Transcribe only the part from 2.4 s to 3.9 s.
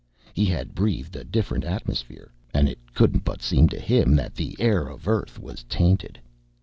and it couldn't but seem to